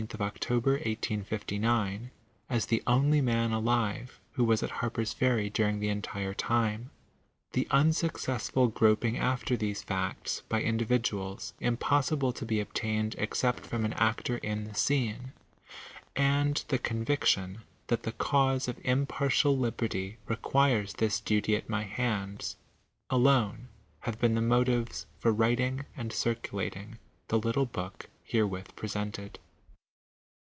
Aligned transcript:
of 0.13 0.19
October, 0.19 0.71
1859, 0.71 2.09
as 2.49 2.65
the 2.65 2.81
only 2.87 3.21
man 3.21 3.51
alive 3.51 4.19
who 4.31 4.43
was 4.43 4.63
at 4.63 4.71
Harper'i 4.71 5.05
Ferry 5.13 5.47
during 5.47 5.79
the 5.79 5.93
ewtire 5.93 6.33
time— 6.35 6.89
the 7.53 7.67
unsuccessful 7.69 8.67
groping 8.67 9.15
after 9.19 9.55
these 9.55 9.83
facts, 9.83 10.41
by 10.49 10.59
individuals, 10.59 11.53
impossible 11.59 12.33
to 12.33 12.47
bo 12.47 12.55
obtained, 12.55 13.13
except 13.19 13.59
from 13.63 13.85
an 13.85 13.93
actor 13.93 14.39
in 14.39 14.63
the 14.63 14.73
scene— 14.73 15.33
and 16.15 16.65
the 16.69 16.79
"onviction 16.79 17.59
that 17.85 18.01
the 18.01 18.13
cause 18.13 18.67
of 18.67 18.81
impartial 18.83 19.55
liberty 19.55 20.17
requires 20.25 20.93
this 20.93 21.19
duty 21.19 21.55
at 21.55 21.69
my 21.69 21.83
hr.ads— 21.83 22.55
alone 23.11 23.67
have 23.99 24.17
been 24.19 24.33
the 24.33 24.41
motives 24.41 25.05
for 25.19 25.31
writing 25.31 25.85
and 25.95 26.11
cir 26.11 26.33
culating 26.33 26.97
the 27.27 27.37
little 27.37 27.67
book 27.67 28.09
herewith 28.23 28.75
presented. 28.75 29.37